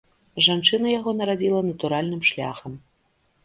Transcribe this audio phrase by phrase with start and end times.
[0.45, 2.71] Жанчына яго нарадзіла натуральным шляхам.